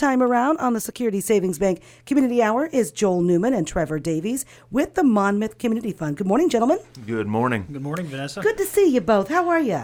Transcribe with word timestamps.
time 0.00 0.22
around 0.22 0.58
on 0.58 0.72
the 0.72 0.80
Security 0.80 1.20
Savings 1.20 1.58
Bank 1.58 1.82
Community 2.06 2.42
Hour 2.42 2.66
is 2.66 2.90
Joel 2.90 3.20
Newman 3.20 3.52
and 3.52 3.68
Trevor 3.68 3.98
Davies 3.98 4.46
with 4.70 4.94
the 4.94 5.04
Monmouth 5.04 5.58
Community 5.58 5.92
Fund. 5.92 6.16
Good 6.16 6.26
morning, 6.26 6.48
gentlemen. 6.48 6.78
Good 7.06 7.26
morning. 7.26 7.66
Good 7.70 7.82
morning, 7.82 8.06
Vanessa. 8.06 8.40
Good 8.40 8.56
to 8.56 8.64
see 8.64 8.88
you 8.88 9.02
both. 9.02 9.28
How 9.28 9.50
are 9.50 9.60
you? 9.60 9.82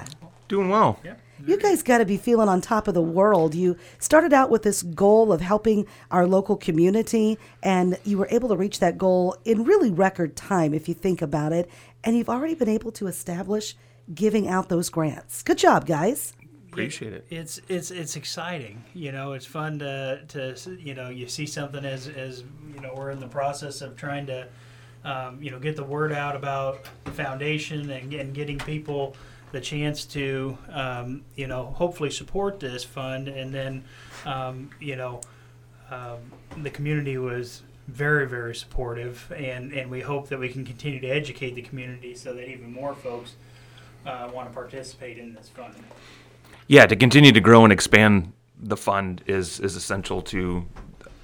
Doing 0.48 0.71
well. 0.71 0.98
Yeah. 1.04 1.16
You 1.46 1.58
guys 1.58 1.82
got 1.82 1.98
to 1.98 2.06
be 2.06 2.16
feeling 2.16 2.48
on 2.48 2.62
top 2.62 2.88
of 2.88 2.94
the 2.94 3.02
world. 3.02 3.54
You 3.54 3.76
started 3.98 4.32
out 4.32 4.48
with 4.48 4.62
this 4.62 4.82
goal 4.82 5.34
of 5.34 5.42
helping 5.42 5.87
our 6.11 6.27
local 6.27 6.57
community, 6.57 7.39
and 7.62 7.98
you 8.05 8.17
were 8.17 8.29
able 8.30 8.48
to 8.48 8.57
reach 8.57 8.80
that 8.80 8.96
goal 8.96 9.37
in 9.45 9.64
really 9.64 9.91
record 9.91 10.35
time, 10.35 10.73
if 10.73 10.89
you 10.89 10.95
think 10.95 11.21
about 11.21 11.53
it. 11.53 11.69
And 12.03 12.17
you've 12.17 12.30
already 12.30 12.55
been 12.55 12.71
able 12.71 12.91
to 12.93 13.07
establish 13.07 13.77
giving 14.14 14.48
out 14.48 14.71
those 14.71 14.89
grants. 14.89 15.43
Good 15.43 15.59
job, 15.59 15.85
guys. 15.87 16.33
Appreciate 16.84 17.12
it. 17.12 17.27
It's 17.30 17.61
it's 17.68 17.90
it's 17.90 18.16
exciting. 18.16 18.84
You 18.95 19.12
know, 19.12 19.32
it's 19.32 19.46
fun 19.46 19.79
to 19.80 20.22
to 20.29 20.79
you 20.79 20.95
know 20.95 21.09
you 21.09 21.29
see 21.29 21.46
something 21.46 21.84
as 21.84 22.09
as 22.09 22.45
you 22.74 22.80
know 22.80 22.95
we're 22.95 23.10
in 23.10 23.20
the 23.20 23.28
process 23.28 23.80
of 23.80 23.96
trying 23.96 24.27
to 24.27 24.46
um, 25.04 25.42
you 25.42 25.51
know 25.51 25.59
get 25.59 25.77
the 25.77 25.84
word 25.84 26.12
out 26.12 26.37
about 26.37 26.88
the 27.04 27.12
foundation 27.12 27.91
and, 27.91 28.12
and 28.12 28.34
getting 28.34 28.59
people 28.59 29.16
the 29.52 29.60
chance 29.60 30.04
to 30.04 30.59
um, 30.70 31.23
you 31.37 31.46
know 31.46 31.66
hopefully 31.66 32.10
support 32.10 32.60
this 32.60 32.84
fund 32.84 33.29
and 33.29 33.54
then 33.54 33.84
um, 34.24 34.70
you 34.80 34.96
know 34.96 35.20
um, 35.90 36.18
the 36.62 36.70
community 36.70 37.16
was 37.16 37.62
very 37.87 38.27
very 38.27 38.54
supportive 38.54 39.32
and 39.37 39.73
and 39.73 39.88
we 39.88 40.01
hope 40.01 40.29
that 40.29 40.38
we 40.38 40.48
can 40.48 40.65
continue 40.65 41.01
to 41.01 41.09
educate 41.09 41.54
the 41.54 41.62
community 41.62 42.15
so 42.15 42.34
that 42.34 42.51
even 42.51 42.73
more 42.73 42.95
folks 42.95 43.37
uh, 44.04 44.29
want 44.32 44.48
to 44.48 44.54
participate 44.54 45.18
in 45.18 45.34
this 45.34 45.48
fund. 45.48 45.74
Yeah, 46.69 46.87
to 46.87 46.97
continue 46.97 47.33
to 47.33 47.41
grow 47.41 47.65
and 47.65 47.73
expand 47.73 48.33
the 48.59 48.77
fund 48.77 49.23
is 49.27 49.61
is 49.61 49.77
essential 49.77 50.23
to 50.23 50.66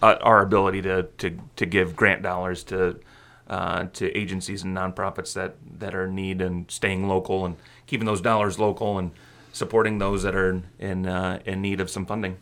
uh, 0.03 0.17
our 0.21 0.43
ability 0.43 0.83
to, 0.83 1.05
to, 1.19 1.39
to 1.57 1.67
give 1.67 1.97
grant 1.97 2.23
dollars 2.23 2.65
to 2.65 2.99
uh, 3.49 3.87
to 3.93 4.11
agencies 4.17 4.63
and 4.63 4.77
nonprofits 4.77 5.35
that, 5.35 5.57
that 5.79 5.95
are 5.95 6.05
in 6.05 6.15
need 6.15 6.41
and 6.41 6.71
staying 6.71 7.09
local 7.09 7.45
and 7.45 7.57
keeping 7.87 8.07
those 8.07 8.21
dollars 8.21 8.59
local 8.59 8.99
and 8.99 9.11
supporting 9.53 9.99
those 9.99 10.23
that 10.23 10.35
are 10.35 10.63
in 10.79 11.07
uh, 11.07 11.41
in 11.45 11.61
need 11.61 11.81
of 11.81 11.91
some 11.91 12.07
funding. 12.07 12.37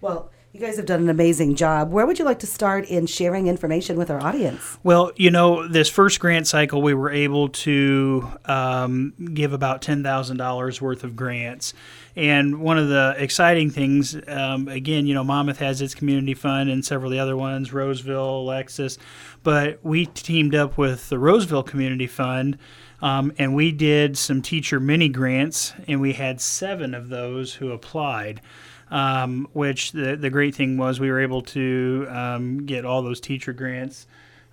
Well, 0.00 0.30
you 0.52 0.60
guys 0.60 0.76
have 0.76 0.86
done 0.86 1.02
an 1.02 1.10
amazing 1.10 1.54
job. 1.54 1.92
Where 1.92 2.06
would 2.06 2.18
you 2.18 2.24
like 2.24 2.38
to 2.38 2.46
start 2.46 2.86
in 2.86 3.06
sharing 3.06 3.48
information 3.48 3.98
with 3.98 4.10
our 4.10 4.20
audience? 4.22 4.78
Well, 4.82 5.12
you 5.14 5.30
know, 5.30 5.68
this 5.68 5.90
first 5.90 6.20
grant 6.20 6.46
cycle, 6.46 6.80
we 6.80 6.94
were 6.94 7.10
able 7.10 7.50
to 7.50 8.26
um, 8.46 9.12
give 9.34 9.52
about 9.52 9.82
$10,000 9.82 10.80
worth 10.80 11.04
of 11.04 11.14
grants. 11.14 11.74
And 12.16 12.60
one 12.60 12.78
of 12.78 12.88
the 12.88 13.14
exciting 13.18 13.70
things, 13.70 14.16
um, 14.26 14.68
again, 14.68 15.06
you 15.06 15.12
know, 15.12 15.22
Monmouth 15.22 15.58
has 15.58 15.82
its 15.82 15.94
community 15.94 16.34
fund 16.34 16.70
and 16.70 16.82
several 16.82 17.10
of 17.10 17.12
the 17.12 17.20
other 17.20 17.36
ones, 17.36 17.72
Roseville, 17.72 18.40
Alexis, 18.40 18.96
but 19.42 19.78
we 19.84 20.06
teamed 20.06 20.54
up 20.54 20.78
with 20.78 21.10
the 21.10 21.18
Roseville 21.18 21.62
Community 21.62 22.06
Fund. 22.06 22.58
Um, 23.00 23.32
and 23.38 23.54
we 23.54 23.70
did 23.70 24.18
some 24.18 24.42
teacher 24.42 24.80
mini 24.80 25.08
grants, 25.08 25.72
and 25.86 26.00
we 26.00 26.14
had 26.14 26.40
seven 26.40 26.94
of 26.94 27.10
those 27.10 27.54
who 27.54 27.70
applied 27.70 28.40
um, 28.90 29.48
which 29.52 29.92
the, 29.92 30.16
the 30.16 30.30
great 30.30 30.54
thing 30.54 30.76
was 30.76 31.00
we 31.00 31.10
were 31.10 31.20
able 31.20 31.42
to 31.42 32.06
um, 32.10 32.66
get 32.66 32.84
all 32.84 33.02
those 33.02 33.20
teacher 33.20 33.52
grants 33.52 34.06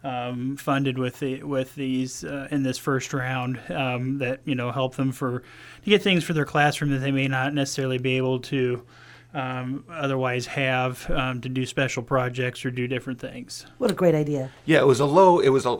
um, 0.03 0.55
funded 0.55 0.97
with 0.97 1.19
the, 1.19 1.41
with 1.43 1.73
these 1.75 2.23
uh, 2.23 2.47
in 2.51 2.63
this 2.63 2.77
first 2.77 3.13
round 3.13 3.59
um, 3.69 4.19
that 4.19 4.39
you 4.45 4.53
know 4.55 4.71
help 4.71 4.95
them 4.95 5.11
for 5.11 5.39
to 5.83 5.89
get 5.89 6.01
things 6.01 6.23
for 6.23 6.33
their 6.33 6.45
classroom 6.45 6.91
that 6.91 6.99
they 6.99 7.11
may 7.11 7.27
not 7.27 7.53
necessarily 7.53 7.97
be 7.97 8.17
able 8.17 8.39
to 8.39 8.85
um, 9.33 9.83
otherwise 9.89 10.45
have 10.45 11.09
um, 11.09 11.41
to 11.41 11.49
do 11.49 11.65
special 11.65 12.01
projects 12.03 12.63
or 12.65 12.71
do 12.71 12.87
different 12.87 13.19
things. 13.19 13.65
What 13.79 13.91
a 13.91 13.93
great 13.93 14.15
idea. 14.15 14.51
Yeah, 14.65 14.79
it 14.79 14.87
was 14.87 14.99
a 14.99 15.05
low. 15.05 15.39
It 15.39 15.49
was 15.49 15.65
a. 15.65 15.79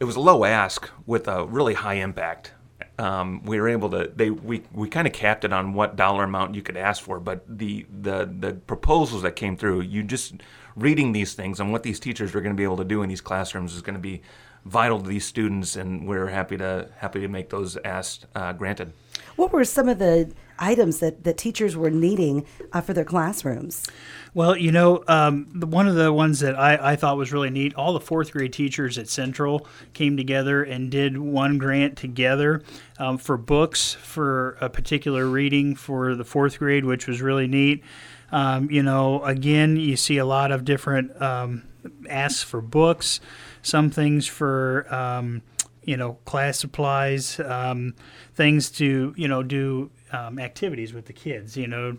It 0.00 0.04
was 0.04 0.14
a 0.14 0.20
low 0.20 0.44
ask 0.44 0.88
with 1.06 1.26
a 1.26 1.44
really 1.44 1.74
high 1.74 1.94
impact. 1.94 2.52
Um, 2.98 3.44
we 3.44 3.60
were 3.60 3.68
able 3.68 3.90
to. 3.90 4.10
They 4.14 4.30
we, 4.30 4.62
we 4.72 4.88
kind 4.88 5.06
of 5.06 5.12
capped 5.12 5.44
it 5.44 5.52
on 5.52 5.72
what 5.72 5.94
dollar 5.94 6.24
amount 6.24 6.54
you 6.54 6.62
could 6.62 6.76
ask 6.76 7.02
for, 7.02 7.20
but 7.20 7.44
the 7.48 7.86
the 8.02 8.28
the 8.40 8.54
proposals 8.54 9.22
that 9.22 9.36
came 9.36 9.56
through, 9.56 9.82
you 9.82 10.02
just 10.02 10.34
reading 10.74 11.12
these 11.12 11.34
things 11.34 11.60
and 11.60 11.72
what 11.72 11.82
these 11.82 12.00
teachers 12.00 12.34
are 12.34 12.40
going 12.40 12.54
to 12.54 12.56
be 12.56 12.64
able 12.64 12.76
to 12.76 12.84
do 12.84 13.02
in 13.02 13.08
these 13.08 13.20
classrooms 13.20 13.74
is 13.74 13.82
going 13.82 13.94
to 13.94 14.00
be 14.00 14.22
vital 14.64 15.00
to 15.00 15.08
these 15.08 15.24
students, 15.24 15.76
and 15.76 16.06
we're 16.06 16.28
happy 16.28 16.56
to 16.56 16.88
happy 16.96 17.20
to 17.20 17.28
make 17.28 17.50
those 17.50 17.76
asked 17.84 18.26
uh, 18.34 18.52
granted. 18.52 18.92
What 19.36 19.52
were 19.52 19.64
some 19.64 19.88
of 19.88 19.98
the 19.98 20.30
items 20.58 20.98
that, 20.98 21.24
that 21.24 21.38
teachers 21.38 21.76
were 21.76 21.90
needing 21.90 22.46
uh, 22.72 22.80
for 22.80 22.92
their 22.92 23.04
classrooms? 23.04 23.86
Well, 24.34 24.56
you 24.56 24.72
know, 24.72 25.02
um, 25.08 25.48
the, 25.54 25.66
one 25.66 25.88
of 25.88 25.94
the 25.94 26.12
ones 26.12 26.40
that 26.40 26.58
I, 26.58 26.92
I 26.92 26.96
thought 26.96 27.16
was 27.16 27.32
really 27.32 27.50
neat, 27.50 27.74
all 27.74 27.92
the 27.92 28.00
fourth 28.00 28.32
grade 28.32 28.52
teachers 28.52 28.98
at 28.98 29.08
Central 29.08 29.66
came 29.94 30.16
together 30.16 30.62
and 30.62 30.90
did 30.90 31.18
one 31.18 31.58
grant 31.58 31.96
together 31.96 32.62
um, 32.98 33.18
for 33.18 33.36
books 33.36 33.94
for 33.94 34.56
a 34.60 34.68
particular 34.68 35.26
reading 35.26 35.74
for 35.74 36.14
the 36.14 36.24
fourth 36.24 36.58
grade, 36.58 36.84
which 36.84 37.06
was 37.06 37.22
really 37.22 37.46
neat. 37.46 37.82
Um, 38.30 38.70
you 38.70 38.82
know, 38.82 39.24
again, 39.24 39.76
you 39.76 39.96
see 39.96 40.18
a 40.18 40.24
lot 40.24 40.52
of 40.52 40.64
different 40.64 41.20
um, 41.20 41.64
asks 42.08 42.42
for 42.42 42.60
books, 42.60 43.20
some 43.62 43.90
things 43.90 44.26
for 44.26 44.86
um, 44.94 45.42
you 45.82 45.96
know 45.96 46.18
class 46.24 46.58
supplies, 46.58 47.40
um, 47.40 47.94
things 48.34 48.70
to 48.72 49.14
you 49.16 49.28
know 49.28 49.42
do 49.42 49.90
um, 50.12 50.38
activities 50.38 50.92
with 50.92 51.06
the 51.06 51.12
kids. 51.12 51.56
You 51.56 51.66
know, 51.66 51.96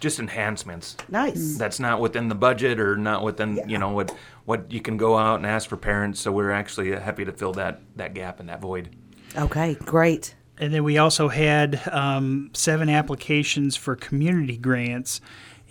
Just 0.00 0.18
enhancements. 0.18 0.96
Nice. 1.08 1.56
That's 1.56 1.78
not 1.80 2.00
within 2.00 2.28
the 2.28 2.34
budget 2.34 2.80
or 2.80 2.96
not 2.96 3.22
within 3.22 3.56
Yeah. 3.56 3.66
you 3.66 3.78
know 3.78 3.90
what 3.90 4.14
what 4.44 4.72
you 4.72 4.80
can 4.80 4.96
go 4.96 5.16
out 5.16 5.36
and 5.36 5.46
ask 5.46 5.68
for 5.68 5.76
parents. 5.76 6.20
So 6.20 6.32
we're 6.32 6.50
actually 6.50 6.90
happy 6.92 7.24
to 7.24 7.32
fill 7.32 7.52
that 7.54 7.80
that 7.96 8.14
gap 8.14 8.40
and 8.40 8.48
that 8.48 8.60
void. 8.60 8.90
Okay, 9.36 9.74
great. 9.74 10.34
And 10.58 10.72
then 10.74 10.84
we 10.84 10.98
also 10.98 11.28
had 11.28 11.80
um, 11.90 12.50
seven 12.52 12.88
applications 12.90 13.74
for 13.76 13.96
community 13.96 14.56
grants. 14.58 15.20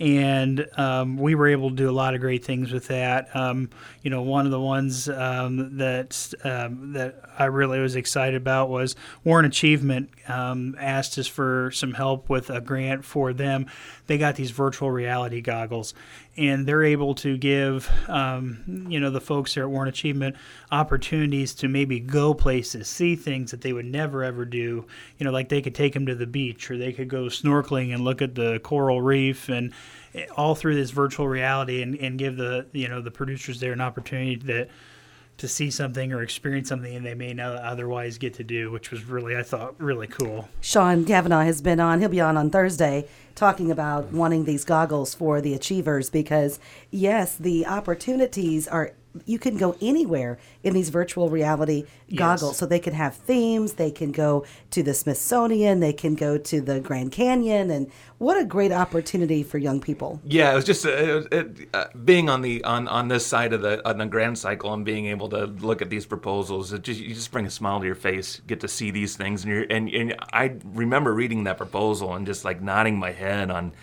And 0.01 0.67
um, 0.78 1.17
we 1.17 1.35
were 1.35 1.47
able 1.47 1.69
to 1.69 1.75
do 1.75 1.88
a 1.88 1.91
lot 1.91 2.16
of 2.16 2.22
great 2.22 2.44
things 2.44 2.72
with 2.72 2.88
that. 2.88 3.35
Um, 3.35 3.69
you 4.01 4.09
know, 4.09 4.23
one 4.23 4.45
of 4.45 4.51
the 4.51 4.59
ones 4.59 5.07
um, 5.07 5.78
that 5.78 6.34
um, 6.44 6.94
that 6.94 7.22
I 7.38 7.45
really 7.45 7.79
was 7.79 7.95
excited 7.95 8.35
about 8.35 8.69
was 8.69 8.95
Warren 9.23 9.45
Achievement 9.45 10.09
um, 10.28 10.75
asked 10.79 11.19
us 11.19 11.28
for 11.28 11.69
some 11.69 11.94
help 11.94 12.29
with 12.29 12.50
a 12.50 12.59
grant 12.61 13.06
for 13.06 13.31
them. 13.31 13.67
They 14.07 14.17
got 14.17 14.38
these 14.38 14.50
virtual 14.50 14.90
reality 14.90 15.40
goggles, 15.40 15.94
and 16.38 16.66
they're 16.66 16.84
able 16.84 17.14
to 17.14 17.38
give 17.38 17.90
um, 18.08 18.86
you 18.90 19.00
know 19.00 19.09
the 19.09 19.19
folks 19.19 19.53
there 19.53 19.64
at 19.64 19.69
Warren 19.69 19.90
Achievement 19.90 20.36
opportunities 20.72 21.53
to 21.56 21.68
maybe 21.68 22.00
go 22.00 22.34
places, 22.34 22.88
see 22.88 23.16
things 23.16 23.52
that 23.52 23.62
they 23.62 23.74
would 23.74 23.86
never 23.86 24.24
ever 24.24 24.46
do. 24.46 24.86
You 25.18 25.25
know, 25.25 25.31
like 25.31 25.50
they 25.50 25.62
could 25.62 25.75
take 25.75 25.94
them 25.94 26.06
to 26.06 26.16
the 26.16 26.28
beach, 26.28 26.72
or 26.72 26.78
they 26.78 26.94
could 26.94 27.09
go 27.09 27.25
snorkeling 27.25 27.94
and 27.94 28.03
look 28.03 28.22
at 28.22 28.36
the 28.36 28.59
coral 28.59 29.02
reef, 29.02 29.50
and 29.50 29.74
eh, 30.16 30.25
all 30.38 30.56
through 30.56 30.75
this 30.75 30.91
virtual 30.91 31.28
reality, 31.28 31.81
and, 31.81 31.96
and 31.96 32.18
give 32.18 32.38
the 32.38 32.66
you 32.72 32.88
know 32.88 33.02
the 33.02 33.12
producers 33.12 33.59
there 33.59 33.74
an 33.74 33.81
opportunity 33.81 34.36
that 34.36 34.70
to 35.41 35.47
see 35.47 35.72
something 35.72 36.13
or 36.13 36.22
experience 36.22 36.69
something 36.69 37.02
they 37.02 37.16
may 37.16 37.34
not 37.34 37.56
otherwise 37.56 38.19
get 38.19 38.35
to 38.35 38.44
do, 38.44 38.69
which 38.69 38.91
was 38.91 39.03
really 39.06 39.35
I 39.35 39.41
thought 39.41 39.74
really 39.79 40.07
cool. 40.07 40.47
Sean 40.62 41.03
Kavanaugh 41.03 41.44
has 41.44 41.62
been 41.62 41.79
on. 41.79 42.00
He'll 42.00 42.09
be 42.09 42.22
on 42.22 42.38
on 42.38 42.52
Thursday 42.52 43.07
talking 43.34 43.72
about 43.72 44.12
wanting 44.12 44.46
these 44.46 44.63
goggles 44.63 45.16
for 45.16 45.41
the 45.41 45.56
achievers 45.56 46.12
because, 46.12 46.59
yes, 46.91 47.35
the 47.35 47.66
opportunities 47.66 48.68
are. 48.68 48.94
You 49.25 49.39
can 49.39 49.57
go 49.57 49.75
anywhere 49.81 50.39
in 50.63 50.73
these 50.73 50.89
virtual 50.89 51.29
reality 51.29 51.85
goggles. 52.16 52.51
Yes. 52.51 52.57
So 52.57 52.66
they 52.66 52.79
can 52.79 52.94
have 52.94 53.16
themes. 53.16 53.73
They 53.73 53.91
can 53.91 54.11
go 54.11 54.45
to 54.72 54.83
the 54.83 54.94
Smithsonian. 54.94 55.79
They 55.79 55.94
can 55.94 56.16
go 56.16 56.38
to 56.38 56.61
the 56.61 56.79
Grand 56.79 57.11
Canyon. 57.11 57.69
And 57.69 57.91
what 58.17 58.39
a 58.39 58.45
great 58.45 58.72
opportunity 58.72 59.44
for 59.44 59.57
young 59.57 59.81
people. 59.81 60.22
Yeah, 60.23 60.51
it 60.51 60.55
was 60.55 60.66
just 60.66 60.85
uh, 60.85 60.89
it, 60.89 61.33
it, 61.33 61.69
uh, 61.73 61.85
being 62.05 62.29
on 62.29 62.41
the 62.41 62.63
on, 62.63 62.87
on 62.87 63.08
this 63.08 63.25
side 63.25 63.53
of 63.53 63.61
the 63.61 63.87
on 63.87 63.97
the 63.97 64.05
grand 64.05 64.37
cycle 64.37 64.73
and 64.73 64.85
being 64.85 65.08
able 65.08 65.29
to 65.29 65.46
look 65.46 65.81
at 65.81 65.90
these 65.90 66.05
proposals. 66.05 66.72
It 66.72 66.84
just 66.84 66.99
you 66.99 67.14
just 67.14 67.31
bring 67.31 67.46
a 67.46 67.49
smile 67.49 67.79
to 67.79 67.85
your 67.85 67.96
face. 67.96 68.41
Get 68.47 68.59
to 68.61 68.67
see 68.67 68.91
these 68.91 69.16
things, 69.16 69.43
and 69.43 69.53
you're 69.53 69.66
and, 69.69 69.90
and 69.90 70.16
I 70.34 70.55
remember 70.64 71.14
reading 71.14 71.43
that 71.46 71.57
proposal 71.57 72.14
and 72.14 72.25
just 72.25 72.46
like 72.46 72.61
nodding 72.61 72.97
my 72.97 73.11
head 73.11 73.52
on. 73.52 73.73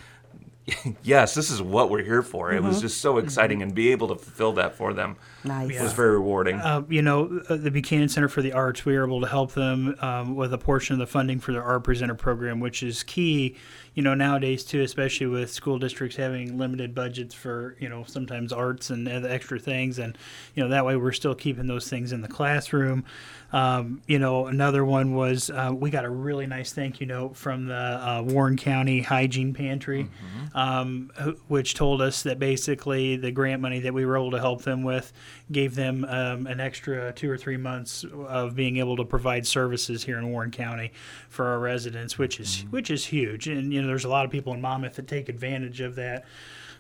Yes, 1.03 1.35
this 1.35 1.50
is 1.50 1.62
what 1.62 1.91
we're 1.91 2.05
here 2.05 2.23
for. 2.23 2.53
It 2.53 2.62
was 2.62 2.81
just 2.81 3.00
so 3.00 3.19
exciting, 3.19 3.62
and 3.62 3.75
be 3.75 3.93
able 3.93 4.09
to 4.09 4.17
fulfill 4.17 4.53
that 4.55 4.75
for 4.75 4.93
them 4.93 5.17
Nice. 5.44 5.81
was 5.81 5.93
very 5.93 6.12
rewarding. 6.12 6.56
Uh, 6.56 6.82
you 6.88 7.03
know, 7.03 7.41
uh, 7.49 7.56
the 7.56 7.70
Buchanan 7.70 8.09
Center 8.09 8.29
for 8.29 8.43
the 8.43 8.53
Arts, 8.53 8.85
we 8.85 8.97
were 8.97 9.06
able 9.06 9.20
to 9.20 9.26
help 9.26 9.53
them 9.53 9.97
um, 10.00 10.37
with 10.37 10.53
a 10.53 10.59
portion 10.59 10.94
of 10.94 10.99
the 10.99 11.06
funding 11.06 11.41
for 11.41 11.53
their 11.53 11.62
Art 11.62 11.85
Presenter 11.85 12.15
program, 12.15 12.61
which 12.61 12.82
is 12.82 13.03
key, 13.03 13.56
you 13.98 14.04
know 14.04 14.14
nowadays 14.14 14.62
too, 14.62 14.82
especially 14.82 15.26
with 15.26 15.50
school 15.50 15.76
districts 15.76 16.16
having 16.16 16.56
limited 16.56 16.94
budgets 16.94 17.34
for 17.34 17.74
you 17.80 17.88
know 17.88 18.04
sometimes 18.06 18.52
arts 18.52 18.90
and 18.90 19.08
extra 19.08 19.58
things, 19.58 19.98
and 19.98 20.16
you 20.54 20.62
know 20.62 20.68
that 20.68 20.86
way 20.86 20.94
we're 20.94 21.10
still 21.10 21.34
keeping 21.34 21.66
those 21.66 21.90
things 21.90 22.12
in 22.12 22.20
the 22.20 22.28
classroom. 22.28 23.04
Um, 23.52 24.02
you 24.06 24.20
know, 24.20 24.46
another 24.46 24.84
one 24.84 25.14
was 25.14 25.50
uh, 25.50 25.72
we 25.74 25.90
got 25.90 26.04
a 26.04 26.10
really 26.10 26.46
nice 26.46 26.72
thank 26.72 27.00
you 27.00 27.06
note 27.06 27.34
from 27.34 27.66
the 27.66 27.74
uh, 27.74 28.22
Warren 28.24 28.56
County 28.56 29.00
Hygiene 29.00 29.52
Pantry, 29.52 30.08
um, 30.54 31.10
which 31.48 31.74
told 31.74 32.00
us 32.00 32.22
that 32.22 32.38
basically 32.38 33.16
the 33.16 33.32
grant 33.32 33.60
money 33.62 33.80
that 33.80 33.94
we 33.94 34.04
were 34.04 34.16
able 34.16 34.30
to 34.30 34.38
help 34.38 34.62
them 34.62 34.84
with 34.84 35.12
gave 35.50 35.74
them 35.74 36.04
um, 36.04 36.46
an 36.46 36.60
extra 36.60 37.10
two 37.14 37.30
or 37.30 37.38
three 37.38 37.56
months 37.56 38.04
of 38.28 38.54
being 38.54 38.76
able 38.76 38.96
to 38.96 39.04
provide 39.04 39.46
services 39.46 40.04
here 40.04 40.18
in 40.18 40.30
Warren 40.30 40.50
County 40.50 40.92
for 41.30 41.46
our 41.46 41.58
residents, 41.58 42.18
which 42.18 42.38
is 42.38 42.66
which 42.70 42.90
is 42.90 43.06
huge. 43.06 43.48
And 43.48 43.72
you 43.72 43.80
know, 43.80 43.88
there's 43.88 44.05
a 44.05 44.08
lot 44.08 44.25
of 44.25 44.31
people 44.31 44.52
in 44.52 44.61
Monmouth 44.61 44.96
that 44.96 45.08
take 45.08 45.29
advantage 45.29 45.81
of 45.81 45.96
that 45.96 46.25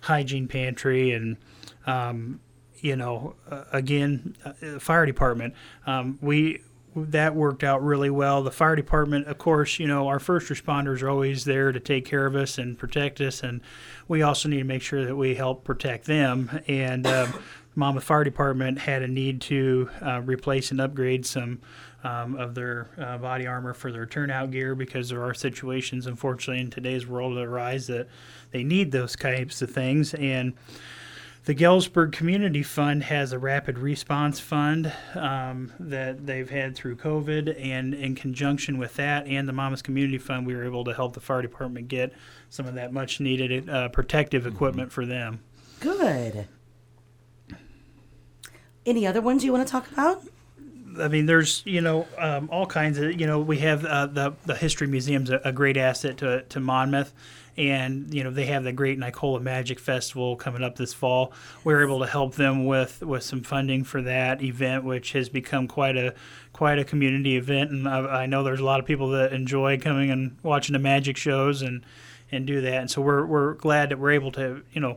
hygiene 0.02 0.46
pantry 0.46 1.12
and 1.12 1.36
um, 1.86 2.40
you 2.80 2.96
know, 2.96 3.34
uh, 3.50 3.64
again, 3.72 4.36
uh, 4.44 4.52
the 4.60 4.80
fire 4.80 5.06
department, 5.06 5.54
um, 5.86 6.18
we 6.20 6.62
that 6.96 7.34
worked 7.34 7.62
out 7.62 7.82
really 7.82 8.10
well. 8.10 8.42
The 8.42 8.50
fire 8.50 8.74
department, 8.74 9.26
of 9.26 9.38
course, 9.38 9.78
you 9.78 9.86
know, 9.86 10.08
our 10.08 10.18
first 10.18 10.50
responders 10.50 11.02
are 11.02 11.08
always 11.10 11.44
there 11.44 11.70
to 11.70 11.78
take 11.78 12.04
care 12.04 12.26
of 12.26 12.34
us 12.34 12.58
and 12.58 12.78
protect 12.78 13.20
us, 13.20 13.42
and 13.42 13.60
we 14.08 14.22
also 14.22 14.48
need 14.48 14.58
to 14.58 14.64
make 14.64 14.82
sure 14.82 15.04
that 15.04 15.16
we 15.16 15.34
help 15.34 15.64
protect 15.64 16.06
them. 16.06 16.60
And 16.66 17.06
um, 17.06 17.34
Monmouth 17.78 18.02
Fire 18.02 18.24
Department 18.24 18.76
had 18.76 19.02
a 19.02 19.08
need 19.08 19.40
to 19.42 19.88
uh, 20.02 20.20
replace 20.22 20.72
and 20.72 20.80
upgrade 20.80 21.24
some 21.24 21.60
um, 22.02 22.34
of 22.34 22.56
their 22.56 22.88
uh, 22.98 23.18
body 23.18 23.46
armor 23.46 23.72
for 23.72 23.92
their 23.92 24.04
turnout 24.04 24.50
gear 24.50 24.74
because 24.74 25.08
there 25.08 25.22
are 25.22 25.32
situations, 25.32 26.08
unfortunately, 26.08 26.60
in 26.60 26.70
today's 26.70 27.06
world 27.06 27.36
that 27.36 27.44
arise 27.44 27.86
that 27.86 28.08
they 28.50 28.64
need 28.64 28.90
those 28.90 29.14
types 29.14 29.62
of 29.62 29.70
things. 29.70 30.12
And 30.14 30.54
the 31.44 31.54
Galesburg 31.54 32.10
Community 32.10 32.64
Fund 32.64 33.04
has 33.04 33.32
a 33.32 33.38
rapid 33.38 33.78
response 33.78 34.40
fund 34.40 34.92
um, 35.14 35.72
that 35.78 36.26
they've 36.26 36.50
had 36.50 36.74
through 36.74 36.96
COVID, 36.96 37.64
and 37.64 37.94
in 37.94 38.16
conjunction 38.16 38.76
with 38.76 38.96
that 38.96 39.28
and 39.28 39.48
the 39.48 39.52
Monmouth 39.52 39.84
Community 39.84 40.18
Fund, 40.18 40.48
we 40.48 40.56
were 40.56 40.64
able 40.64 40.82
to 40.82 40.92
help 40.92 41.14
the 41.14 41.20
fire 41.20 41.42
department 41.42 41.86
get 41.86 42.12
some 42.50 42.66
of 42.66 42.74
that 42.74 42.92
much 42.92 43.20
needed 43.20 43.70
uh, 43.70 43.88
protective 43.88 44.48
equipment 44.48 44.90
for 44.90 45.06
them. 45.06 45.38
Good. 45.78 46.48
Any 48.88 49.06
other 49.06 49.20
ones 49.20 49.44
you 49.44 49.52
want 49.52 49.66
to 49.66 49.70
talk 49.70 49.90
about? 49.92 50.22
I 50.98 51.08
mean, 51.08 51.26
there's 51.26 51.62
you 51.66 51.82
know 51.82 52.08
um, 52.16 52.48
all 52.50 52.64
kinds 52.64 52.96
of 52.96 53.20
you 53.20 53.26
know 53.26 53.38
we 53.38 53.58
have 53.58 53.84
uh, 53.84 54.06
the 54.06 54.32
the 54.46 54.54
history 54.54 54.86
museum's 54.86 55.28
a, 55.28 55.42
a 55.44 55.52
great 55.52 55.76
asset 55.76 56.16
to 56.18 56.40
to 56.48 56.58
Monmouth, 56.58 57.12
and 57.58 58.12
you 58.14 58.24
know 58.24 58.30
they 58.30 58.46
have 58.46 58.64
the 58.64 58.72
great 58.72 58.98
Nicola 58.98 59.40
Magic 59.40 59.78
Festival 59.78 60.36
coming 60.36 60.64
up 60.64 60.76
this 60.76 60.94
fall. 60.94 61.34
We're 61.64 61.84
able 61.84 62.00
to 62.00 62.06
help 62.06 62.36
them 62.36 62.64
with 62.64 63.02
with 63.02 63.24
some 63.24 63.42
funding 63.42 63.84
for 63.84 64.00
that 64.00 64.42
event, 64.42 64.84
which 64.84 65.12
has 65.12 65.28
become 65.28 65.68
quite 65.68 65.98
a 65.98 66.14
quite 66.54 66.78
a 66.78 66.84
community 66.84 67.36
event, 67.36 67.70
and 67.70 67.86
I, 67.86 68.22
I 68.22 68.26
know 68.26 68.42
there's 68.42 68.60
a 68.60 68.64
lot 68.64 68.80
of 68.80 68.86
people 68.86 69.10
that 69.10 69.34
enjoy 69.34 69.78
coming 69.78 70.10
and 70.10 70.38
watching 70.42 70.72
the 70.72 70.78
magic 70.78 71.18
shows 71.18 71.60
and 71.60 71.84
and 72.32 72.46
do 72.46 72.62
that, 72.62 72.74
and 72.74 72.90
so 72.90 73.02
we're 73.02 73.26
we're 73.26 73.52
glad 73.52 73.90
that 73.90 73.98
we're 73.98 74.12
able 74.12 74.32
to 74.32 74.62
you 74.72 74.80
know 74.80 74.96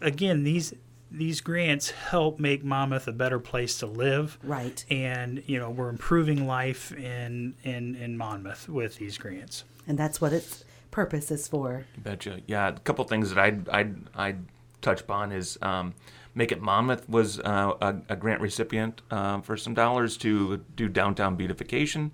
again 0.00 0.42
these 0.42 0.74
these 1.14 1.40
grants 1.42 1.90
help 1.90 2.40
make 2.40 2.64
Monmouth 2.64 3.06
a 3.06 3.12
better 3.12 3.38
place 3.38 3.78
to 3.78 3.86
live 3.86 4.38
Right. 4.42 4.84
and 4.90 5.42
you 5.46 5.58
know 5.58 5.70
we're 5.70 5.90
improving 5.90 6.46
life 6.46 6.90
in 6.92 7.54
in 7.64 7.94
in 7.96 8.16
Monmouth 8.16 8.68
with 8.68 8.96
these 8.96 9.18
grants. 9.18 9.64
And 9.86 9.98
that's 9.98 10.20
what 10.20 10.32
its 10.32 10.64
purpose 10.90 11.30
is 11.30 11.46
for. 11.48 11.84
You 11.96 12.02
betcha. 12.02 12.40
Yeah, 12.46 12.68
a 12.68 12.78
couple 12.80 13.04
things 13.04 13.28
that 13.30 13.38
I'd 13.38 13.68
I'd, 13.68 13.96
I'd 14.14 14.38
touch 14.80 15.00
upon 15.02 15.32
is 15.32 15.58
um, 15.62 15.94
Make 16.34 16.50
It 16.52 16.62
Monmouth 16.62 17.08
was 17.08 17.40
uh, 17.40 17.74
a, 17.80 17.96
a 18.08 18.16
grant 18.16 18.40
recipient 18.40 19.02
uh, 19.10 19.40
for 19.42 19.56
some 19.56 19.74
dollars 19.74 20.16
to 20.18 20.58
do 20.76 20.88
downtown 20.88 21.36
beautification. 21.36 22.10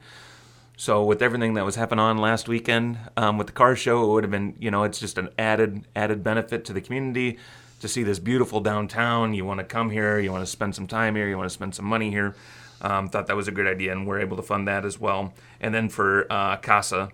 So 0.76 1.04
with 1.04 1.22
everything 1.22 1.54
that 1.54 1.64
was 1.64 1.74
happening 1.76 2.00
on 2.04 2.18
last 2.18 2.46
weekend 2.48 2.98
um, 3.16 3.36
with 3.36 3.48
the 3.48 3.52
car 3.52 3.74
show, 3.74 4.04
it 4.04 4.12
would 4.12 4.24
have 4.24 4.30
been 4.30 4.54
you 4.58 4.70
know 4.70 4.82
it's 4.84 4.98
just 5.00 5.18
an 5.18 5.28
added 5.38 5.84
added 5.94 6.22
benefit 6.24 6.64
to 6.66 6.72
the 6.72 6.80
community 6.80 7.38
to 7.80 7.88
see 7.88 8.02
this 8.02 8.18
beautiful 8.18 8.60
downtown. 8.60 9.34
You 9.34 9.44
want 9.44 9.58
to 9.58 9.64
come 9.64 9.90
here, 9.90 10.18
you 10.18 10.32
want 10.32 10.42
to 10.42 10.50
spend 10.50 10.74
some 10.74 10.86
time 10.86 11.14
here, 11.16 11.28
you 11.28 11.36
want 11.36 11.48
to 11.48 11.54
spend 11.54 11.74
some 11.74 11.84
money 11.84 12.10
here. 12.10 12.34
Um, 12.80 13.08
thought 13.08 13.26
that 13.26 13.36
was 13.36 13.48
a 13.48 13.50
great 13.50 13.66
idea, 13.66 13.92
and 13.92 14.06
we're 14.06 14.20
able 14.20 14.36
to 14.36 14.42
fund 14.42 14.68
that 14.68 14.84
as 14.84 15.00
well. 15.00 15.34
And 15.60 15.74
then 15.74 15.88
for 15.88 16.30
uh, 16.30 16.58
CASA, 16.58 17.10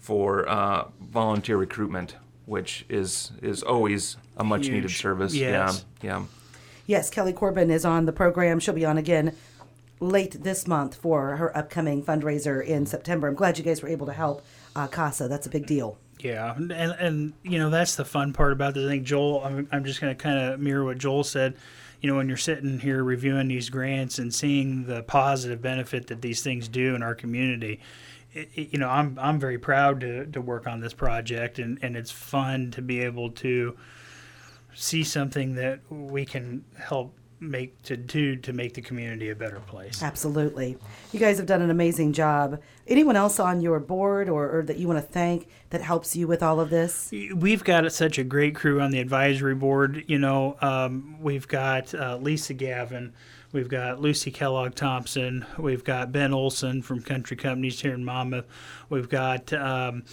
for 0.00 0.48
uh, 0.48 0.88
volunteer 1.00 1.56
recruitment, 1.56 2.16
which 2.46 2.84
is 2.88 3.32
is 3.40 3.62
always 3.62 4.16
a 4.36 4.44
much 4.44 4.68
needed 4.68 4.90
service. 4.90 5.34
Yes. 5.34 5.84
Yeah, 6.02 6.18
yeah. 6.18 6.24
Yes, 6.86 7.08
Kelly 7.08 7.32
Corbin 7.32 7.70
is 7.70 7.84
on 7.84 8.04
the 8.04 8.12
program. 8.12 8.60
She'll 8.60 8.74
be 8.74 8.84
on 8.84 8.98
again 8.98 9.34
late 10.00 10.42
this 10.42 10.66
month 10.66 10.96
for 10.96 11.36
her 11.36 11.56
upcoming 11.56 12.02
fundraiser 12.02 12.64
in 12.64 12.84
September. 12.84 13.28
I'm 13.28 13.34
glad 13.34 13.56
you 13.56 13.64
guys 13.64 13.82
were 13.82 13.88
able 13.88 14.06
to 14.06 14.12
help 14.12 14.44
uh, 14.76 14.86
CASA. 14.88 15.28
That's 15.28 15.46
a 15.46 15.50
big 15.50 15.66
deal. 15.66 15.96
Yeah, 16.20 16.54
and 16.56 16.70
and 16.72 17.32
you 17.42 17.58
know 17.58 17.70
that's 17.70 17.96
the 17.96 18.04
fun 18.04 18.32
part 18.32 18.52
about 18.52 18.74
this. 18.74 18.84
I 18.86 18.88
think 18.88 19.04
Joel. 19.04 19.42
I'm 19.44 19.68
I'm 19.72 19.84
just 19.84 20.00
going 20.00 20.14
to 20.16 20.22
kind 20.22 20.38
of 20.38 20.60
mirror 20.60 20.84
what 20.84 20.98
Joel 20.98 21.24
said. 21.24 21.56
You 22.00 22.10
know, 22.10 22.16
when 22.16 22.28
you're 22.28 22.36
sitting 22.36 22.78
here 22.78 23.02
reviewing 23.02 23.48
these 23.48 23.70
grants 23.70 24.18
and 24.18 24.32
seeing 24.34 24.84
the 24.86 25.02
positive 25.02 25.62
benefit 25.62 26.06
that 26.08 26.20
these 26.20 26.42
things 26.42 26.68
do 26.68 26.94
in 26.94 27.02
our 27.02 27.14
community, 27.14 27.80
it, 28.32 28.48
it- 28.54 28.72
you 28.72 28.78
know, 28.78 28.88
I'm 28.88 29.18
I'm 29.20 29.38
very 29.40 29.58
proud 29.58 30.00
to, 30.00 30.26
to 30.26 30.40
work 30.40 30.66
on 30.66 30.80
this 30.80 30.92
project, 30.94 31.58
and, 31.58 31.78
and 31.82 31.96
it's 31.96 32.10
fun 32.10 32.70
to 32.72 32.82
be 32.82 33.00
able 33.00 33.30
to 33.30 33.76
see 34.74 35.02
something 35.04 35.54
that 35.54 35.80
we 35.90 36.24
can 36.26 36.64
help 36.78 37.14
make 37.40 37.82
to 37.82 37.96
do 37.96 38.36
to 38.36 38.52
make 38.52 38.74
the 38.74 38.80
community 38.80 39.30
a 39.30 39.34
better 39.34 39.60
place. 39.60 40.02
Absolutely. 40.02 40.76
You 41.12 41.20
guys 41.20 41.36
have 41.38 41.46
done 41.46 41.62
an 41.62 41.70
amazing 41.70 42.12
job. 42.12 42.60
Anyone 42.86 43.16
else 43.16 43.38
on 43.38 43.60
your 43.60 43.80
board 43.80 44.28
or, 44.28 44.58
or 44.58 44.62
that 44.64 44.78
you 44.78 44.86
want 44.86 44.98
to 44.98 45.12
thank 45.12 45.48
that 45.70 45.80
helps 45.80 46.14
you 46.16 46.26
with 46.26 46.42
all 46.42 46.60
of 46.60 46.70
this? 46.70 47.10
We've 47.34 47.64
got 47.64 47.90
such 47.92 48.18
a 48.18 48.24
great 48.24 48.54
crew 48.54 48.80
on 48.80 48.90
the 48.90 49.00
advisory 49.00 49.54
board. 49.54 50.04
You 50.06 50.18
know, 50.18 50.56
um, 50.60 51.16
we've 51.20 51.48
got 51.48 51.94
uh, 51.94 52.16
Lisa 52.16 52.54
Gavin, 52.54 53.12
we've 53.52 53.68
got 53.68 54.00
Lucy 54.00 54.30
Kellogg 54.30 54.74
Thompson, 54.74 55.46
we've 55.58 55.84
got 55.84 56.12
Ben 56.12 56.32
Olson 56.32 56.82
from 56.82 57.02
Country 57.02 57.36
Companies 57.36 57.80
here 57.80 57.94
in 57.94 58.04
Monmouth, 58.04 58.46
we've 58.88 59.08
got 59.08 59.52
um, 59.52 60.04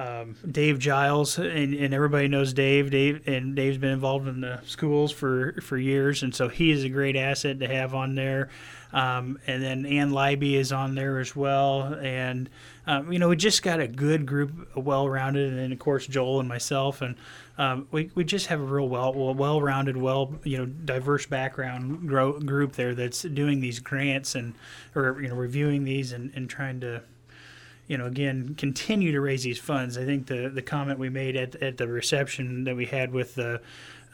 um, 0.00 0.34
Dave 0.50 0.78
Giles, 0.78 1.38
and, 1.38 1.74
and 1.74 1.92
everybody 1.92 2.26
knows 2.26 2.54
Dave. 2.54 2.90
Dave 2.90 3.28
and 3.28 3.54
Dave's 3.54 3.76
been 3.76 3.90
involved 3.90 4.26
in 4.28 4.40
the 4.40 4.60
schools 4.64 5.12
for 5.12 5.60
for 5.60 5.76
years, 5.76 6.22
and 6.22 6.34
so 6.34 6.48
he 6.48 6.70
is 6.70 6.84
a 6.84 6.88
great 6.88 7.16
asset 7.16 7.60
to 7.60 7.68
have 7.68 7.94
on 7.94 8.14
there. 8.14 8.48
Um, 8.92 9.38
and 9.46 9.62
then 9.62 9.86
Ann 9.86 10.10
Libby 10.10 10.56
is 10.56 10.72
on 10.72 10.94
there 10.94 11.18
as 11.18 11.36
well, 11.36 11.94
and 12.00 12.48
um, 12.86 13.12
you 13.12 13.18
know 13.18 13.28
we 13.28 13.36
just 13.36 13.62
got 13.62 13.78
a 13.78 13.86
good 13.86 14.24
group, 14.24 14.74
well-rounded, 14.74 15.50
and 15.50 15.58
then 15.58 15.70
of 15.72 15.78
course 15.78 16.06
Joel 16.06 16.40
and 16.40 16.48
myself, 16.48 17.02
and 17.02 17.16
um, 17.58 17.86
we, 17.90 18.10
we 18.14 18.24
just 18.24 18.46
have 18.46 18.60
a 18.60 18.64
real 18.64 18.88
well 18.88 19.12
well 19.12 19.34
well-rounded, 19.34 19.98
well 19.98 20.34
you 20.44 20.56
know 20.56 20.66
diverse 20.66 21.26
background 21.26 22.08
gro- 22.08 22.40
group 22.40 22.72
there 22.72 22.94
that's 22.94 23.22
doing 23.22 23.60
these 23.60 23.80
grants 23.80 24.34
and 24.34 24.54
or 24.94 25.20
you 25.20 25.28
know 25.28 25.36
reviewing 25.36 25.84
these 25.84 26.12
and, 26.12 26.32
and 26.34 26.48
trying 26.48 26.80
to 26.80 27.02
you 27.90 27.98
know, 27.98 28.06
again, 28.06 28.54
continue 28.54 29.10
to 29.10 29.20
raise 29.20 29.42
these 29.42 29.58
funds. 29.58 29.98
I 29.98 30.04
think 30.04 30.28
the, 30.28 30.48
the 30.48 30.62
comment 30.62 31.00
we 31.00 31.08
made 31.08 31.34
at, 31.34 31.56
at 31.56 31.76
the 31.76 31.88
reception 31.88 32.62
that 32.62 32.76
we 32.76 32.86
had 32.86 33.12
with 33.12 33.34
the 33.34 33.60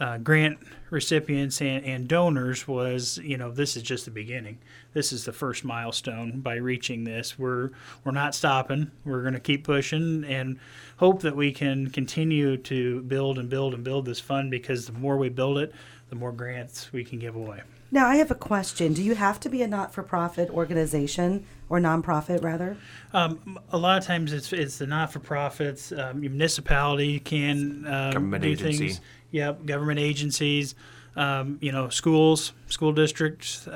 uh, 0.00 0.16
grant 0.16 0.58
recipients 0.88 1.60
and, 1.60 1.84
and 1.84 2.08
donors 2.08 2.66
was, 2.66 3.18
you 3.18 3.36
know, 3.36 3.50
this 3.50 3.76
is 3.76 3.82
just 3.82 4.06
the 4.06 4.10
beginning. 4.10 4.56
This 4.94 5.12
is 5.12 5.26
the 5.26 5.32
first 5.34 5.62
milestone 5.62 6.40
by 6.40 6.54
reaching 6.54 7.04
this. 7.04 7.38
We're 7.38 7.68
we're 8.02 8.12
not 8.12 8.34
stopping. 8.34 8.92
We're 9.04 9.20
going 9.20 9.34
to 9.34 9.40
keep 9.40 9.64
pushing 9.64 10.24
and 10.24 10.58
hope 10.96 11.20
that 11.20 11.36
we 11.36 11.52
can 11.52 11.90
continue 11.90 12.56
to 12.56 13.02
build 13.02 13.38
and 13.38 13.50
build 13.50 13.74
and 13.74 13.84
build 13.84 14.06
this 14.06 14.20
fund 14.20 14.50
because 14.50 14.86
the 14.86 14.92
more 14.92 15.18
we 15.18 15.28
build 15.28 15.58
it, 15.58 15.74
the 16.08 16.16
more 16.16 16.32
grants 16.32 16.90
we 16.94 17.04
can 17.04 17.18
give 17.18 17.36
away. 17.36 17.60
Now, 17.90 18.06
I 18.06 18.16
have 18.16 18.30
a 18.30 18.34
question. 18.36 18.92
Do 18.94 19.02
you 19.02 19.14
have 19.14 19.38
to 19.40 19.48
be 19.48 19.62
a 19.62 19.66
not 19.68 19.94
for 19.94 20.02
profit 20.02 20.50
organization 20.50 21.46
or 21.68 21.78
nonprofit, 21.78 22.42
rather? 22.42 22.76
Um, 23.12 23.58
a 23.70 23.78
lot 23.78 23.98
of 23.98 24.04
times 24.04 24.32
it's 24.32 24.52
it's 24.52 24.78
the 24.78 24.86
not 24.86 25.12
for 25.12 25.20
profits. 25.20 25.92
Um, 25.92 26.22
your 26.22 26.30
municipality 26.30 27.20
can 27.20 27.86
um, 27.86 28.12
Government 28.12 28.42
do 28.42 28.48
agency. 28.50 28.88
things. 28.88 29.00
Yep, 29.30 29.66
government 29.66 30.00
agencies. 30.00 30.74
Um, 31.14 31.58
you 31.62 31.72
know, 31.72 31.88
schools, 31.88 32.52
school 32.66 32.92
districts. 32.92 33.66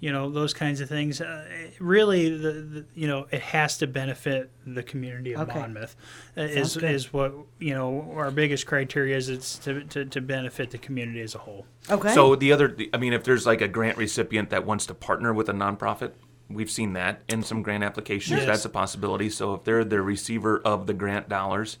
You 0.00 0.12
know 0.12 0.30
those 0.30 0.54
kinds 0.54 0.80
of 0.80 0.88
things. 0.88 1.20
Uh, 1.20 1.44
really, 1.80 2.30
the, 2.30 2.52
the 2.52 2.84
you 2.94 3.08
know 3.08 3.26
it 3.32 3.40
has 3.40 3.78
to 3.78 3.86
benefit 3.88 4.48
the 4.64 4.82
community 4.82 5.34
of 5.34 5.48
Okay. 5.48 5.58
Monmouth. 5.58 5.96
uh, 6.36 6.42
Is 6.42 6.76
good. 6.76 6.90
is 6.92 7.12
what 7.12 7.34
you 7.58 7.74
know 7.74 8.12
our 8.16 8.30
biggest 8.30 8.64
criteria 8.66 9.16
is. 9.16 9.28
It's 9.28 9.58
to, 9.58 9.82
to, 9.84 10.04
to 10.04 10.20
benefit 10.20 10.70
the 10.70 10.78
community 10.78 11.20
as 11.20 11.34
a 11.34 11.38
whole. 11.38 11.66
Okay. 11.90 12.14
So 12.14 12.36
the 12.36 12.52
other, 12.52 12.76
I 12.94 12.98
mean, 12.98 13.12
if 13.12 13.24
there's 13.24 13.44
like 13.44 13.60
a 13.60 13.66
grant 13.66 13.96
recipient 13.98 14.50
that 14.50 14.64
wants 14.64 14.86
to 14.86 14.94
partner 14.94 15.32
with 15.34 15.48
a 15.48 15.52
nonprofit, 15.52 16.12
we've 16.48 16.70
seen 16.70 16.92
that 16.92 17.22
in 17.28 17.42
some 17.42 17.62
grant 17.62 17.82
applications. 17.82 18.38
Yes. 18.38 18.46
That's 18.46 18.64
a 18.66 18.68
possibility. 18.70 19.30
So 19.30 19.54
if 19.54 19.64
they're 19.64 19.84
the 19.84 20.00
receiver 20.00 20.60
of 20.64 20.86
the 20.86 20.94
grant 20.94 21.28
dollars, 21.28 21.78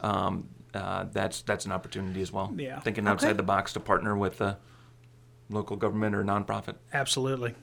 um, 0.00 0.48
uh, 0.74 1.06
that's 1.12 1.42
that's 1.42 1.64
an 1.66 1.72
opportunity 1.72 2.20
as 2.22 2.30
well. 2.30 2.52
Yeah. 2.56 2.78
Thinking 2.78 3.04
Okay. 3.08 3.12
outside 3.12 3.36
the 3.36 3.42
box 3.42 3.72
to 3.72 3.80
partner 3.80 4.16
with 4.16 4.40
a 4.40 4.58
local 5.50 5.76
government 5.76 6.14
or 6.14 6.24
nonprofit. 6.24 6.76
Absolutely. 6.92 7.54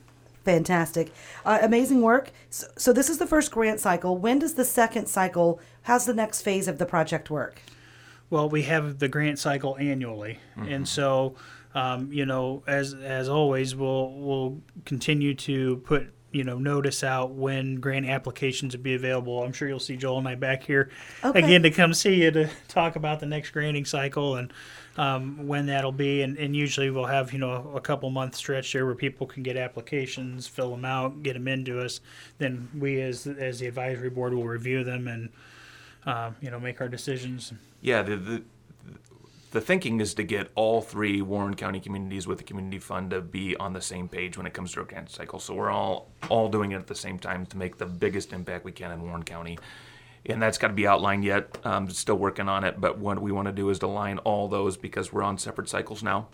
Fantastic. 0.44 1.12
Uh, 1.44 1.58
amazing 1.62 2.02
work. 2.02 2.30
So, 2.50 2.66
so, 2.76 2.92
this 2.92 3.10
is 3.10 3.18
the 3.18 3.26
first 3.26 3.50
grant 3.50 3.80
cycle. 3.80 4.16
When 4.16 4.38
does 4.38 4.54
the 4.54 4.64
second 4.64 5.06
cycle, 5.08 5.60
how's 5.82 6.06
the 6.06 6.14
next 6.14 6.42
phase 6.42 6.68
of 6.68 6.78
the 6.78 6.86
project 6.86 7.30
work? 7.30 7.60
Well, 8.30 8.48
we 8.48 8.62
have 8.62 9.00
the 9.00 9.08
grant 9.08 9.38
cycle 9.38 9.76
annually, 9.78 10.38
and 10.56 10.86
so 10.86 11.36
um, 11.76 12.10
you 12.10 12.24
know, 12.24 12.62
as 12.66 12.94
as 12.94 13.28
always, 13.28 13.76
we'll 13.76 14.10
we'll 14.14 14.62
continue 14.86 15.34
to 15.34 15.76
put 15.84 16.08
you 16.36 16.44
know 16.44 16.58
notice 16.58 17.02
out 17.02 17.32
when 17.32 17.76
grant 17.76 18.06
applications 18.06 18.74
would 18.74 18.82
be 18.82 18.94
available. 18.94 19.42
I'm 19.42 19.52
sure 19.52 19.66
you'll 19.68 19.80
see 19.80 19.96
Joel 19.96 20.18
and 20.18 20.28
I 20.28 20.34
back 20.34 20.62
here 20.64 20.90
Okay. 21.24 21.38
again 21.42 21.62
to 21.62 21.70
come 21.70 21.94
see 21.94 22.22
you 22.22 22.30
to 22.30 22.48
talk 22.68 22.96
about 22.96 23.20
the 23.20 23.26
next 23.26 23.50
granting 23.50 23.84
cycle 23.86 24.36
and 24.36 24.52
um, 24.98 25.46
when 25.46 25.66
that'll 25.66 25.92
be. 25.92 26.22
And, 26.22 26.36
and 26.38 26.54
usually 26.54 26.90
we'll 26.90 27.06
have 27.06 27.32
you 27.32 27.38
know 27.38 27.72
a 27.74 27.80
couple 27.80 28.10
month 28.10 28.34
stretch 28.34 28.72
there 28.72 28.84
where 28.86 28.94
people 28.94 29.26
can 29.26 29.42
get 29.42 29.56
applications, 29.56 30.46
fill 30.46 30.70
them 30.70 30.84
out, 30.84 31.22
get 31.22 31.32
them 31.34 31.48
into 31.48 31.80
us. 31.80 32.00
Then 32.38 32.68
we 32.78 33.00
as 33.00 33.26
as 33.26 33.58
the 33.60 33.66
advisory 33.66 34.10
board 34.10 34.34
will 34.34 34.46
review 34.46 34.84
them 34.84 35.08
and 35.08 35.30
uh, 36.04 36.30
you 36.40 36.50
know 36.50 36.60
make 36.60 36.80
our 36.80 36.88
decisions. 36.88 37.52
Yeah, 37.80 38.02
the, 38.02 38.16
the 38.16 38.42
the 39.52 39.60
thinking 39.60 40.00
is 40.00 40.14
to 40.14 40.22
get 40.22 40.50
all 40.54 40.80
three 40.82 41.22
Warren 41.22 41.54
County 41.54 41.80
communities 41.80 42.26
with 42.26 42.38
the 42.38 42.44
community 42.44 42.78
fund 42.78 43.10
to 43.10 43.20
be 43.20 43.56
on 43.56 43.72
the 43.72 43.80
same 43.80 44.08
page 44.08 44.36
when 44.36 44.46
it 44.46 44.52
comes 44.54 44.72
to 44.72 44.80
our 44.80 44.86
grant 44.86 45.10
cycle. 45.10 45.38
So 45.38 45.54
we're 45.54 45.70
all 45.70 46.10
all 46.28 46.48
doing 46.48 46.72
it 46.72 46.76
at 46.76 46.86
the 46.86 46.94
same 46.94 47.18
time 47.18 47.46
to 47.46 47.56
make 47.56 47.78
the 47.78 47.86
biggest 47.86 48.32
impact 48.32 48.64
we 48.64 48.72
can 48.72 48.90
in 48.90 49.02
Warren 49.02 49.22
County. 49.22 49.58
And 50.28 50.42
that's 50.42 50.58
got 50.58 50.68
to 50.68 50.74
be 50.74 50.86
outlined 50.86 51.24
yet. 51.24 51.56
Um, 51.64 51.88
still 51.88 52.16
working 52.16 52.48
on 52.48 52.64
it, 52.64 52.80
but 52.80 52.98
what 52.98 53.20
we 53.22 53.30
want 53.30 53.46
to 53.46 53.52
do 53.52 53.70
is 53.70 53.78
to 53.80 53.86
align 53.86 54.18
all 54.18 54.48
those 54.48 54.76
because 54.76 55.12
we're 55.12 55.22
on 55.22 55.38
separate 55.38 55.68
cycles 55.68 56.02
now 56.02 56.28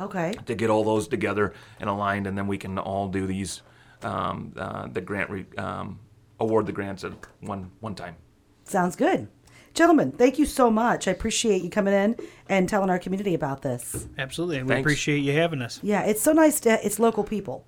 Okay. 0.00 0.34
to 0.46 0.54
get 0.54 0.70
all 0.70 0.84
those 0.84 1.08
together 1.08 1.52
and 1.80 1.90
aligned, 1.90 2.26
and 2.28 2.38
then 2.38 2.46
we 2.46 2.58
can 2.58 2.78
all 2.78 3.08
do 3.08 3.26
these 3.26 3.62
um, 4.02 4.52
uh, 4.56 4.86
the 4.86 5.00
grant 5.00 5.30
re, 5.30 5.46
um, 5.56 5.98
award 6.38 6.66
the 6.66 6.72
grants 6.72 7.02
at 7.04 7.12
one 7.40 7.70
one 7.80 7.94
time. 7.94 8.16
Sounds 8.64 8.96
good. 8.96 9.28
Gentlemen, 9.74 10.12
thank 10.12 10.38
you 10.38 10.46
so 10.46 10.70
much. 10.70 11.08
I 11.08 11.10
appreciate 11.10 11.62
you 11.62 11.68
coming 11.68 11.92
in 11.92 12.16
and 12.48 12.68
telling 12.68 12.90
our 12.90 12.98
community 12.98 13.34
about 13.34 13.62
this. 13.62 14.06
Absolutely, 14.18 14.58
and 14.58 14.68
we 14.68 14.74
Thanks. 14.74 14.86
appreciate 14.86 15.18
you 15.18 15.32
having 15.32 15.60
us. 15.60 15.80
Yeah, 15.82 16.04
it's 16.04 16.22
so 16.22 16.32
nice 16.32 16.60
to 16.60 16.86
it's 16.86 17.00
local 17.00 17.24
people. 17.24 17.66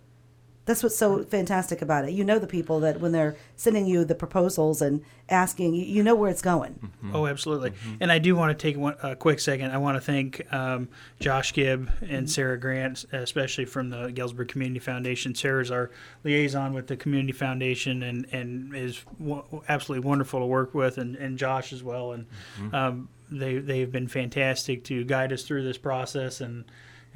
That's 0.66 0.82
what's 0.82 0.96
so 0.96 1.22
fantastic 1.22 1.80
about 1.80 2.04
it. 2.04 2.10
You 2.10 2.24
know 2.24 2.40
the 2.40 2.46
people 2.48 2.80
that 2.80 3.00
when 3.00 3.12
they're 3.12 3.36
sending 3.54 3.86
you 3.86 4.04
the 4.04 4.16
proposals 4.16 4.82
and 4.82 5.02
asking, 5.28 5.74
you, 5.74 5.84
you 5.84 6.02
know 6.02 6.14
where 6.16 6.28
it's 6.28 6.42
going. 6.42 6.90
Oh, 7.14 7.26
absolutely. 7.26 7.72
And 8.00 8.10
I 8.10 8.18
do 8.18 8.34
want 8.34 8.56
to 8.56 8.60
take 8.60 8.76
one, 8.76 8.96
a 9.02 9.14
quick 9.14 9.38
second. 9.38 9.70
I 9.70 9.78
want 9.78 9.96
to 9.96 10.00
thank 10.00 10.52
um, 10.52 10.88
Josh 11.20 11.52
Gibb 11.52 11.90
and 12.02 12.28
Sarah 12.28 12.58
Grant, 12.58 13.04
especially 13.12 13.64
from 13.64 13.90
the 13.90 14.10
Galesburg 14.10 14.48
Community 14.48 14.80
Foundation. 14.80 15.34
Sarah's 15.36 15.70
our 15.70 15.90
liaison 16.24 16.74
with 16.74 16.88
the 16.88 16.96
Community 16.96 17.32
Foundation 17.32 18.02
and, 18.02 18.26
and 18.32 18.74
is 18.74 19.04
w- 19.20 19.62
absolutely 19.68 20.06
wonderful 20.06 20.40
to 20.40 20.46
work 20.46 20.74
with, 20.74 20.98
and, 20.98 21.14
and 21.16 21.38
Josh 21.38 21.72
as 21.72 21.82
well. 21.82 22.12
And 22.12 22.26
um, 22.74 23.08
they, 23.30 23.58
they've 23.58 23.90
been 23.90 24.08
fantastic 24.08 24.82
to 24.84 25.04
guide 25.04 25.32
us 25.32 25.44
through 25.44 25.62
this 25.62 25.78
process 25.78 26.40
and, 26.40 26.64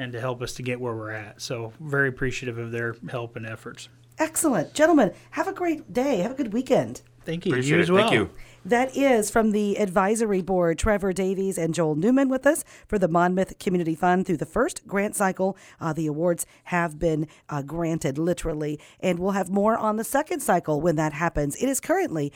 and 0.00 0.12
to 0.12 0.21
help 0.21 0.40
us 0.40 0.54
to 0.54 0.62
get 0.62 0.80
where 0.80 0.95
we're 0.95 1.11
at. 1.11 1.42
So, 1.42 1.75
very 1.78 2.09
appreciative 2.09 2.57
of 2.57 2.73
their 2.73 2.97
help 3.11 3.37
and 3.37 3.47
efforts. 3.47 3.90
Excellent. 4.19 4.73
Gentlemen, 4.73 5.12
have 5.33 5.47
a 5.47 5.52
great 5.52 5.92
day. 5.92 6.19
Have 6.19 6.33
a 6.33 6.35
good 6.35 6.54
weekend. 6.54 7.02
Thank 7.26 7.45
you. 7.45 7.52
Appreciate 7.52 7.76
you 7.76 7.83
as 7.83 7.90
well. 7.90 8.09
Thank 8.09 8.14
you. 8.14 8.30
That 8.64 8.95
is 8.95 9.30
from 9.30 9.52
the 9.52 9.78
advisory 9.78 10.42
board, 10.42 10.78
Trevor 10.78 11.14
Davies 11.14 11.57
and 11.57 11.73
Joel 11.73 11.95
Newman 11.95 12.28
with 12.28 12.47
us 12.47 12.62
for 12.87 12.99
the 12.99 13.09
Monmouth 13.09 13.59
Community 13.59 13.95
Fund 13.95 14.26
through 14.26 14.37
the 14.37 14.45
first 14.45 14.87
grant 14.87 15.16
cycle. 15.16 15.57
Uh, 15.80 15.95
the 15.95 16.07
awards 16.07 16.45
have 16.64 16.99
been 16.99 17.26
uh, 17.49 17.62
granted 17.62 18.19
literally, 18.19 18.78
and 19.00 19.19
we'll 19.19 19.30
have 19.30 19.49
more 19.49 19.78
on 19.78 19.97
the 19.97 20.04
second 20.04 20.40
cycle 20.40 20.80
when 20.80 20.97
that 20.97 21.14
happens. 21.14 21.57
It 21.57 21.71
is 21.71 21.80
currently 21.80 22.33